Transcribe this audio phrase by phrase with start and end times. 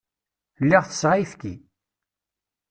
[0.63, 1.53] Lliɣ tesseɣ ayefki.